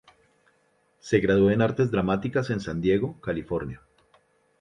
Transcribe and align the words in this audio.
Se 0.99 1.19
graduó 1.19 1.51
en 1.51 1.61
Artes 1.61 1.91
Dramáticas 1.91 2.49
en 2.49 2.59
San 2.59 2.81
Diego, 2.81 3.21
California. 3.21 3.83